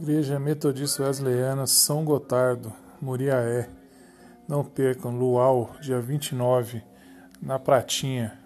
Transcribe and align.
Igreja 0.00 0.40
Metodista 0.40 1.04
Wesleyana 1.04 1.68
São 1.68 2.04
Gotardo, 2.04 2.72
Muriaé. 3.00 3.68
Não 4.46 4.64
percam, 4.64 5.16
Luau, 5.16 5.70
dia 5.80 6.00
29, 6.00 6.82
na 7.40 7.60
Pratinha. 7.60 8.43